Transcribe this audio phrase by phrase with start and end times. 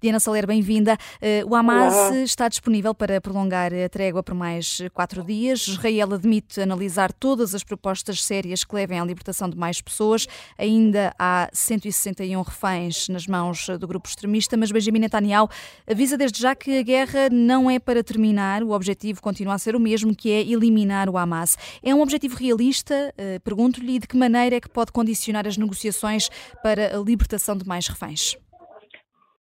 [0.00, 0.96] Diana Saler, bem-vinda.
[1.20, 2.18] Eh, o Hamas Olá.
[2.18, 5.66] está disponível para prolongar a trégua por mais quatro dias.
[5.66, 10.28] Israel admite analisar todas as propostas sérias que levem à libertação de mais pessoas.
[10.56, 15.48] Ainda há 161 reféns nas mãos do grupo extremista, mas Benjamin Netanyahu
[15.84, 18.62] avisa desde já que a guerra não é para terminar.
[18.62, 21.58] O objetivo continua a ser o mesmo, que é eliminar o Hamas.
[21.82, 23.12] É um objetivo realista?
[23.18, 26.28] Eh, pergunto-lhe de que maneira é que pode condicionar as negociações
[26.62, 28.36] para a libertação de mais reféns?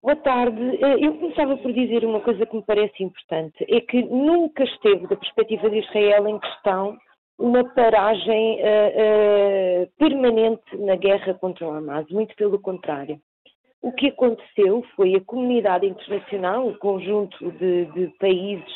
[0.07, 0.61] Boa tarde.
[0.81, 5.05] Eh, eu começava por dizer uma coisa que me parece importante: é que nunca esteve,
[5.05, 6.97] da perspectiva de Israel, em questão
[7.37, 13.19] uma paragem uh, uh, permanente na guerra contra o Hamas, muito pelo contrário.
[13.81, 18.73] O que aconteceu foi a comunidade internacional, o conjunto de, de países,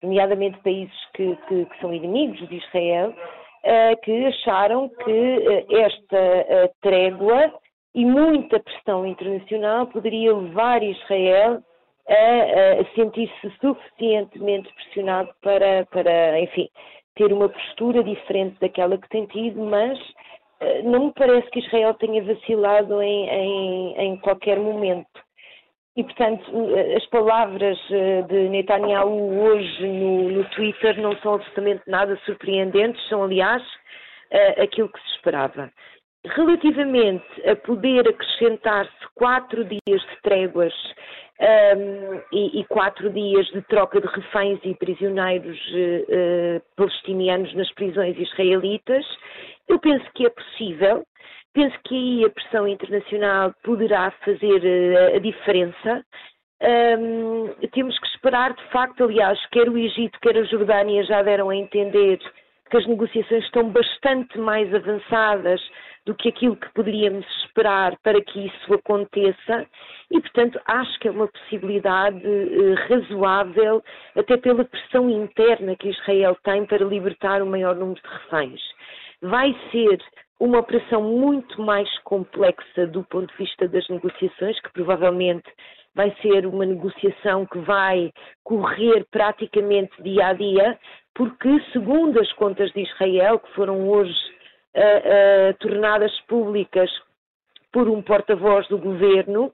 [0.00, 7.52] nomeadamente países que, que, que, são inimigos de Israel, uh, que acharam que esta trégua
[7.94, 11.62] e muita pressão internacional poderia levar Israel
[12.08, 16.68] a, a sentir-se suficientemente pressionado para, para, enfim,
[17.14, 21.94] ter uma postura diferente daquela que tem tido, mas uh, não me parece que Israel
[21.94, 25.28] tenha vacilado em, em, em qualquer momento.
[25.96, 26.44] E, portanto,
[26.96, 33.24] as palavras eh, de Netanyahu hoje no, no Twitter não são absolutamente nada surpreendentes, são,
[33.24, 33.60] aliás,
[34.62, 35.72] aquilo que se esperava.
[36.34, 40.74] Relativamente a poder acrescentar-se quatro dias de tréguas
[41.40, 48.18] um, e, e, quatro dias de troca de reféns e prisioneiros uh, palestinianos nas prisões
[48.18, 49.06] israelitas,
[49.68, 51.04] eu penso que é possível.
[51.54, 56.04] Penso que aí a pressão internacional poderá fazer uh, a diferença.
[56.60, 61.50] Um, temos que esperar, de facto, aliás, quer o Egito, quer a Jordânia já deram
[61.50, 62.18] a entender
[62.68, 65.60] que as negociações estão bastante mais avançadas
[66.08, 69.66] do que aquilo que poderíamos esperar para que isso aconteça
[70.10, 73.84] e, portanto, acho que é uma possibilidade eh, razoável,
[74.16, 78.60] até pela pressão interna que Israel tem para libertar o maior número de reféns.
[79.20, 79.98] Vai ser
[80.40, 85.44] uma operação muito mais complexa do ponto de vista das negociações, que provavelmente
[85.94, 88.10] vai ser uma negociação que vai
[88.44, 90.78] correr praticamente dia a dia,
[91.14, 94.37] porque, segundo as contas de Israel, que foram hoje
[94.76, 96.90] uh, tornadas públicas
[97.72, 99.52] por um porta-voz do governo,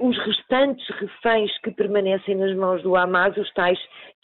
[0.00, 3.78] os restantes reféns que permanecem nas mãos do Hamas, os tais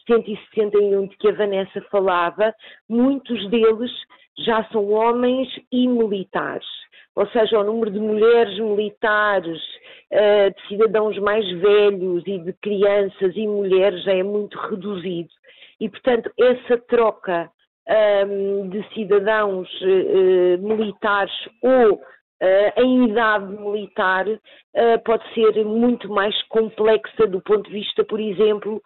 [0.06, 2.54] 161 de que a Vanessa falava,
[2.88, 3.90] muitos deles
[4.38, 6.66] já são homens e militares.
[7.14, 9.60] Ou seja, o número de mulheres militares,
[10.10, 15.28] de cidadãos mais velhos e de crianças e mulheres já é muito reduzido.
[15.80, 17.50] E, portanto, essa troca
[18.68, 21.32] de cidadãos uh, militares
[21.62, 24.26] ou uh, em idade militar
[25.04, 28.80] pode ser muito mais complexa do ponto de vista, por exemplo,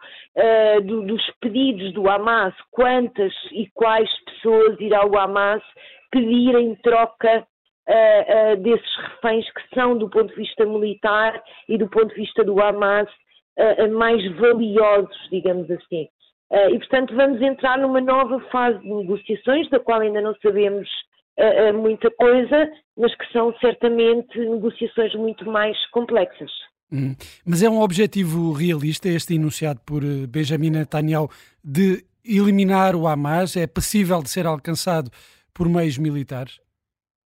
[0.85, 2.55] do, dos pedidos do Hamas.
[2.71, 5.61] Quantas e quais pessoas irá o Hamas
[6.11, 7.45] pedir em troca
[8.57, 11.39] desses reféns que são, do ponto de vista militar
[11.69, 13.07] e do ponto de vista do Hamas,
[13.91, 16.07] mais valiosos, digamos assim.
[16.53, 20.87] Uh, e, portanto, vamos entrar numa nova fase de negociações, da qual ainda não sabemos
[21.39, 26.51] uh, uh, muita coisa, mas que são certamente negociações muito mais complexas.
[26.91, 27.15] Hum.
[27.43, 31.27] Mas é um objetivo realista este enunciado por Benjamin Netanyahu
[31.63, 33.57] de eliminar o Hamas?
[33.57, 35.09] É possível de ser alcançado
[35.55, 36.59] por meios militares?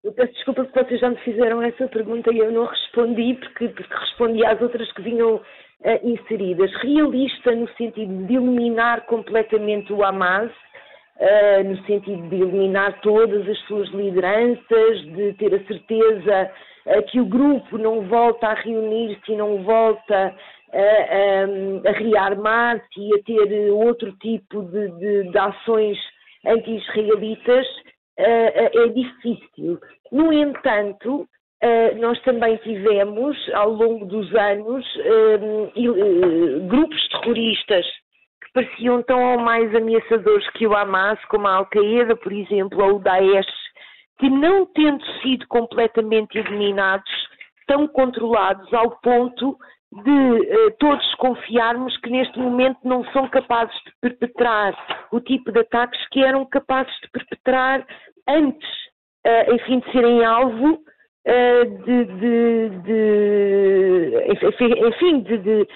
[0.04, 3.70] Eu peço desculpa se vocês já me fizeram essa pergunta e eu não respondi, porque,
[3.70, 5.42] porque respondi às outras que vinham
[5.86, 6.72] uh, inseridas.
[6.82, 13.60] Realista no sentido de eliminar completamente o Hamas, uh, no sentido de eliminar todas as
[13.68, 16.52] suas lideranças, de ter a certeza
[16.88, 20.36] uh, que o grupo não volta a reunir-se e não volta
[20.74, 25.98] a, a, a rearmar-se e a ter outro tipo de, de, de ações
[26.46, 27.66] anti-israelitas,
[28.18, 29.78] é difícil.
[30.12, 31.28] No entanto,
[31.64, 37.86] Uh, nós também tivemos, ao longo dos anos, uh, uh, grupos terroristas
[38.44, 42.98] que pareciam tão ou mais ameaçadores que o Hamas, como a Al-Qaeda, por exemplo, ou
[42.98, 43.48] o Daesh,
[44.20, 47.10] que não tendo sido completamente eliminados,
[47.68, 49.58] tão controlados ao ponto
[49.92, 56.00] de todos confiarmos que neste momento não são capazes de perpetrar o tipo de ataques
[56.10, 57.86] que eram capazes de perpetrar
[58.28, 58.70] antes,
[59.54, 60.95] enfim, de serem alvo eh,
[61.26, 64.14] de, de, de,
[64.88, 65.68] enfim, de, de,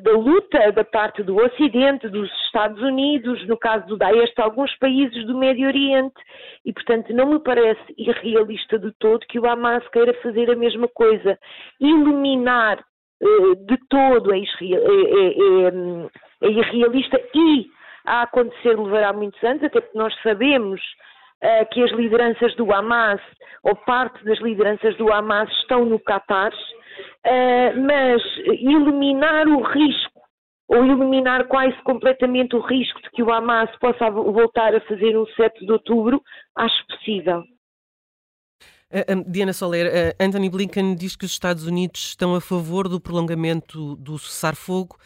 [0.00, 5.26] da luta da parte do Ocidente, dos Estados Unidos, no caso do Daesh, alguns países
[5.26, 6.14] do Médio Oriente,
[6.64, 10.86] e portanto não me parece irrealista de todo que o Hamas queira fazer a mesma
[10.86, 11.36] coisa,
[11.80, 12.78] eliminar
[13.20, 14.44] uh, de todo é, é, é,
[16.42, 17.66] é irrealista e
[18.06, 20.80] a acontecer levará muitos anos, até porque nós sabemos
[21.42, 23.20] uh, que as lideranças do Hamas,
[23.62, 30.20] ou parte das lideranças do Hamas, estão no Qatar, uh, mas eliminar o risco,
[30.68, 35.26] ou eliminar quase completamente o risco de que o Hamas possa voltar a fazer um
[35.26, 36.22] 7 de outubro,
[36.56, 37.42] acho possível.
[38.90, 43.96] Uh, Diana Soler, Anthony Blinken diz que os Estados Unidos estão a favor do prolongamento
[43.96, 44.96] do cessar-fogo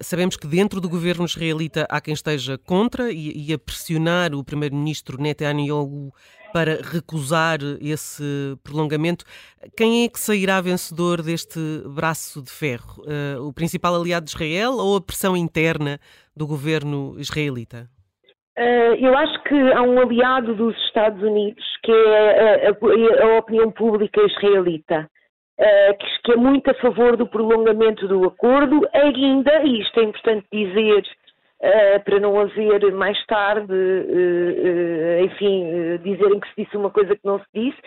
[0.00, 4.44] sabemos que dentro do governo israelita há quem esteja contra e, e a pressionar o
[4.44, 6.12] primeiro-ministro Netanyahu
[6.54, 9.24] para recusar esse prolongamento.
[9.76, 11.58] Quem é que sairá vencedor deste
[11.92, 13.02] braço de ferro?
[13.02, 15.98] Uh, o principal aliado de Israel ou a pressão interna
[16.36, 17.88] do governo israelita?
[18.56, 23.38] Uh, eu acho que há um aliado dos Estados Unidos que é a, a, a
[23.38, 25.10] opinião pública israelita.
[25.56, 25.92] Eh,
[26.24, 31.04] que é muito a favor do prolongamento do acordo, ainda, e isto é importante dizer,
[31.60, 37.24] uh, para não haver mais tarde, uh, enfim, dizerem que se disse uma coisa que
[37.24, 37.78] não se disse,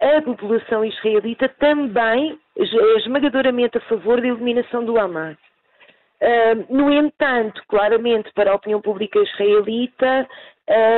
[0.00, 2.62] a população israelita também é
[2.98, 5.36] esmagadoramente a favor da eliminação do Hamas.
[6.68, 10.28] no entanto, claramente, para a opinião pública israelita,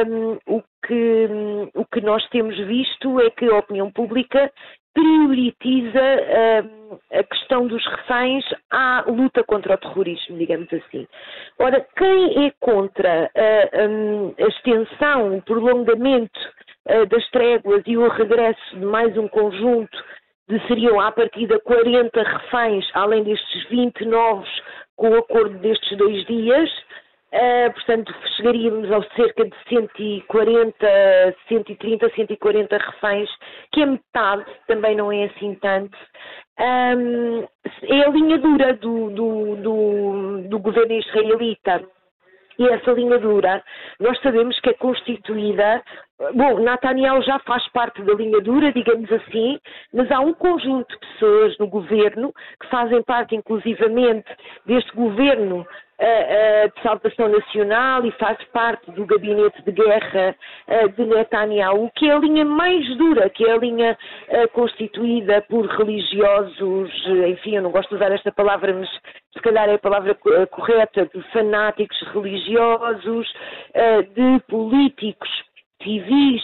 [0.07, 4.51] um, o, que, um, o que nós temos visto é que a opinião pública
[4.95, 11.07] prioritiza uh, a questão dos reféns à luta contra o terrorismo, digamos assim.
[11.59, 16.41] Ora, quem é contra uh, um, a extensão, o prolongamento
[16.89, 19.99] uh, das tréguas e o regresso de mais um conjunto
[20.49, 24.49] de seriam à partida 40 reféns, além destes 20 novos
[24.97, 26.71] com o acordo destes dois dias,
[27.35, 30.77] Uh, portanto, chegaríamos aos cerca de 140,
[31.49, 33.29] 130, 140 reféns,
[33.73, 35.99] que a metade também não é assim tanto.
[36.61, 37.45] Um,
[37.83, 41.85] é a linha dura do, do, do, do governo israelita.
[42.57, 43.63] E essa linha dura,
[43.99, 45.83] nós sabemos que é constituída.
[46.35, 49.59] Bom, Netanyahu já faz parte da linha dura, digamos assim,
[49.93, 54.31] mas há um conjunto de pessoas no governo que fazem parte, inclusivamente,
[54.67, 55.67] deste governo
[55.99, 60.35] de salvação nacional e faz parte do gabinete de guerra
[60.97, 63.97] de Netanyahu, que é a linha mais dura, que é a linha
[64.53, 66.91] constituída por religiosos,
[67.29, 68.89] enfim, eu não gosto de usar esta palavra, mas
[69.33, 70.17] se calhar é a palavra
[70.51, 73.33] correta, de fanáticos religiosos,
[74.15, 75.29] de políticos
[75.83, 76.43] civis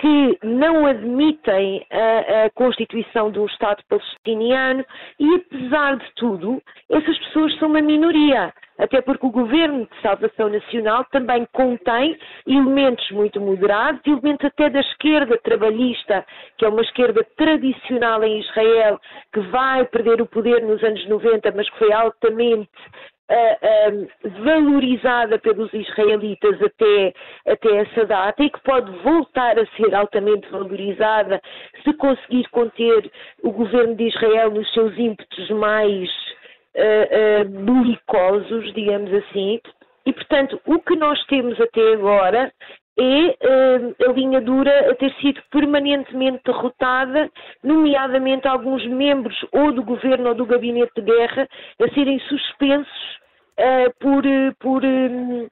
[0.00, 4.84] que não admitem a, a, constituição de um Estado palestiniano
[5.18, 10.48] e, apesar de tudo, essas pessoas são uma minoria até porque o Governo de Salvação
[10.48, 16.24] Nacional também contém elementos muito moderados, elementos até da esquerda trabalhista,
[16.56, 18.98] que é uma esquerda tradicional em Israel,
[19.32, 22.70] que vai perder o poder nos anos 90, mas que foi altamente
[23.30, 27.14] Uh, uh, valorizada pelos israelitas até,
[27.46, 31.40] até essa data e que pode voltar a ser altamente valorizada
[31.84, 33.08] se conseguir conter
[33.44, 36.10] o governo de Israel nos seus ímpetos mais
[37.64, 39.60] belicosos, digamos assim,
[40.06, 42.52] e portanto o que nós temos até agora
[42.98, 47.30] é uh, a linha dura a ter sido permanentemente derrotada,
[47.62, 51.48] nomeadamente alguns membros ou do governo ou do gabinete de guerra
[51.80, 53.18] a serem suspensos
[53.58, 54.22] uh, por,
[54.58, 55.48] por, um,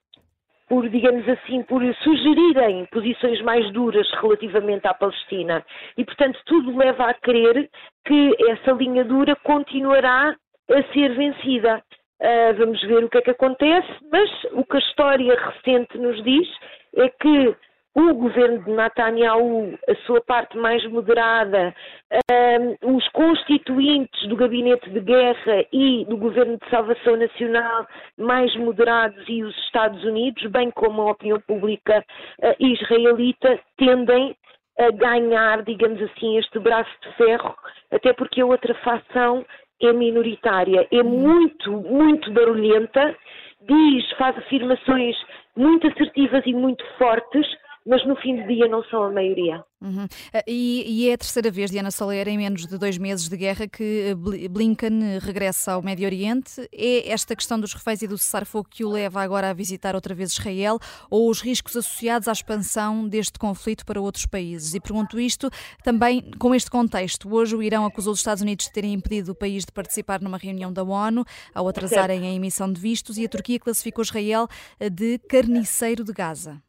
[0.68, 5.64] por, digamos assim, por sugerirem posições mais duras relativamente à Palestina.
[5.96, 7.70] E, portanto, tudo leva a crer
[8.04, 10.36] que essa linha dura continuará
[10.70, 11.82] a ser vencida.
[12.20, 16.22] Uh, vamos ver o que é que acontece, mas o que a história recente nos
[16.24, 16.48] diz
[16.96, 17.56] é que
[17.94, 21.74] o governo de Netanyahu, a sua parte mais moderada,
[22.12, 29.24] uh, os constituintes do gabinete de guerra e do governo de salvação nacional mais moderados
[29.28, 32.04] e os Estados Unidos, bem como a opinião pública
[32.42, 34.36] uh, israelita, tendem
[34.78, 37.56] a ganhar, digamos assim, este braço de ferro,
[37.90, 39.44] até porque a outra facção
[39.80, 43.16] é minoritária, é muito, muito barulhenta,
[43.62, 45.16] diz, faz afirmações
[45.56, 47.46] muito assertivas e muito fortes,
[47.88, 49.64] mas no fim do dia não são a maioria.
[49.80, 50.06] Uhum.
[50.32, 53.36] Eh, e, e, é a terceira vez, Diana Soler, em menos de dois meses de
[53.36, 56.68] guerra, que eh, Blinken regressa ao Médio Oriente.
[56.70, 60.14] É esta questão dos reféns e do cessar-fogo que o leva agora a visitar outra
[60.14, 60.78] vez Israel
[61.08, 64.74] ou os riscos associados à expansão deste conflito para outros países?
[64.74, 65.48] E pergunto isto
[65.82, 67.34] também com este contexto.
[67.34, 70.36] Hoje o Irão acusou os Estados Unidos de terem impedido o país de participar numa
[70.36, 74.46] reunião da ONU ao atrasarem a emissão de vistos e a Turquia classificou Israel
[74.78, 76.60] eh, de carniceiro de Gaza.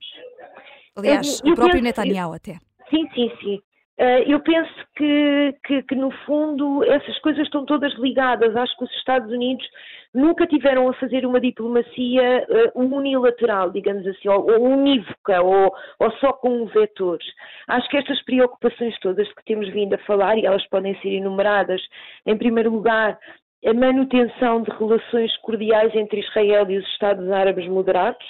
[0.99, 2.57] Aliás, eu, eu o próprio penso, Netanyahu até.
[2.89, 3.61] Sim, sim, sim.
[3.99, 8.55] Uh, eu penso que, que, que, no fundo, essas coisas estão todas ligadas.
[8.55, 9.67] Acho que os Estados Unidos
[10.13, 16.31] nunca tiveram a fazer uma diplomacia uh, unilateral, digamos assim, ou, unívoca, ou, ou, só
[16.31, 17.27] com vetores.
[17.67, 21.81] Acho que estas preocupações todas que temos vindo a falar, e elas podem ser enumeradas,
[22.25, 23.19] em primeiro lugar,
[23.65, 28.25] a manutenção de relações cordiais entre Israel e os Estados Árabes moderados.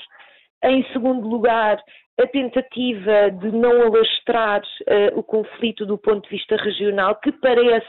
[0.64, 1.80] Em segundo lugar,
[2.20, 7.88] a tentativa de não alastrar uh, o conflito do ponto de vista regional, que parece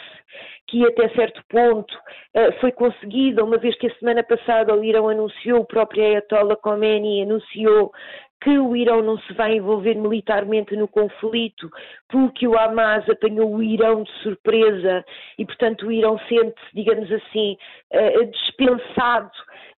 [0.69, 5.09] que até certo ponto uh, foi conseguida, uma vez que a semana passada o Irão
[5.09, 7.93] anunciou, o próprio Ayatollah Khomeini anunciou
[8.41, 11.69] que o Irão não se vai envolver militarmente no conflito,
[12.09, 15.05] porque o Hamas apanhou o Irão de surpresa
[15.37, 17.59] e, portanto, o Irão sente-se, digamos assim,
[17.93, 19.31] uh, dispensado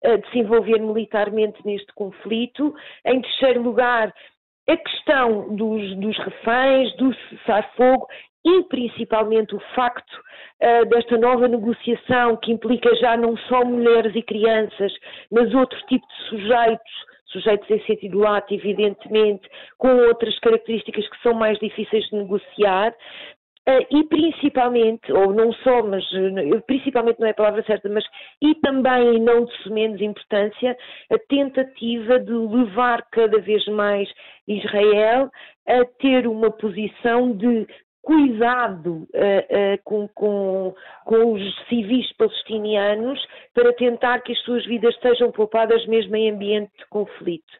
[0.04, 2.75] de se envolver militarmente neste conflito.
[3.06, 4.12] Em terceiro lugar,
[4.69, 8.07] a questão dos, dos reféns, do cessar-fogo
[8.45, 14.23] e principalmente o facto uh, desta nova negociação que implica já não só mulheres e
[14.23, 14.92] crianças,
[15.31, 16.92] mas outro tipo de sujeitos,
[17.26, 22.95] sujeitos em sentido lato, evidentemente, com outras características que são mais difíceis de negociar,
[23.64, 28.04] e principalmente, ou não só, mas uh, principalmente não é a palavra certa, mas
[28.40, 30.76] e também, não de menos importância,
[31.11, 34.09] a tentativa de levar cada vez mais
[34.49, 35.31] Israel
[35.66, 37.69] a ter uma posição de
[38.02, 45.31] cuidado uh, com, com, com, os civis palestinianos para tentar que as suas vidas sejam
[45.31, 47.52] poupadas mesmo em ambiente de conflito.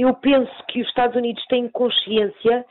[0.00, 2.64] eu penso que os Estados Unidos têm consciência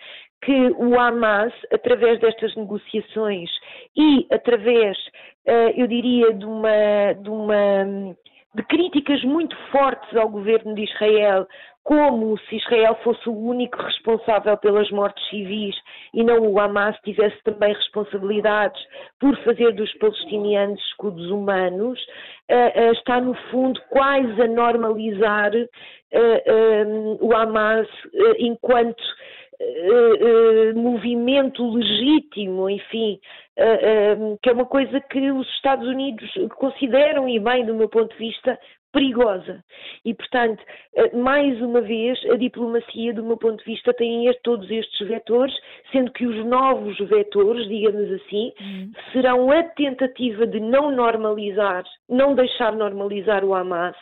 [0.46, 3.50] que o Hamas, através destas negociações
[3.96, 4.98] e através,
[5.46, 8.16] eh, eu diria, de uma, de uma
[8.56, 11.48] de críticas muito fortes ao governo de Israel,
[11.84, 15.76] como se Israel fosse o único responsável pelas mortes civis
[16.14, 18.82] e não o Hamas tivesse também responsabilidades
[19.20, 22.00] por fazer dos palestinianos escudos humanos,
[22.50, 25.52] uh, uh, está no fundo quase a normalizar
[27.22, 27.88] o Hamas
[28.38, 29.02] enquanto
[29.64, 33.20] uh, movimento legítimo, enfim,
[33.58, 38.12] uh, que é uma coisa que os Estados Unidos consideram, e bem do meu ponto
[38.12, 38.60] de vista,
[38.94, 39.64] perigosa.
[40.06, 40.64] E, portanto,
[41.14, 45.54] mais uma vez, a diplomacia, do meu ponto de vista, tem todos estes vetores,
[45.92, 48.92] sendo que os novos vetores, digamos assim, uhum.
[49.12, 53.96] serão a tentativa de não normalizar, não deixar normalizar o Hamas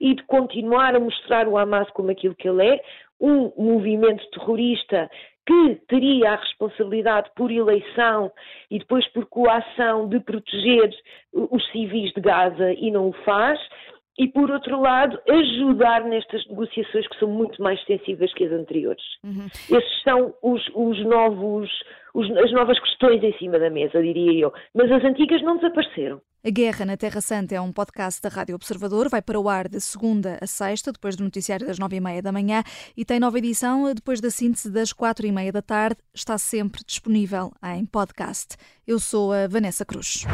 [0.00, 2.80] e de continuar a mostrar o Hamas como aquilo que ele é,
[3.20, 5.10] um movimento terrorista
[5.46, 8.30] que teria a responsabilidade por eleição
[8.70, 10.90] e depois por coação de proteger
[11.32, 13.58] os civis de Gaza e não o faz,
[14.18, 19.02] e, por outro lado, ajudar nestas negociações que são muito mais sensíveis que as anteriores.
[19.22, 19.46] Uhum.
[19.46, 21.70] Esses são os, os novos,
[22.12, 24.52] os, as novas questões em cima da mesa, diria eu.
[24.74, 26.20] Mas as antigas não desapareceram.
[26.44, 29.08] A Guerra na Terra Santa é um podcast da Rádio Observador.
[29.08, 32.22] Vai para o ar de segunda a sexta, depois do noticiário das nove e meia
[32.22, 32.62] da manhã,
[32.96, 35.98] e tem nova edição depois da síntese das quatro e meia da tarde.
[36.14, 38.56] Está sempre disponível em podcast.
[38.86, 40.24] Eu sou a Vanessa Cruz.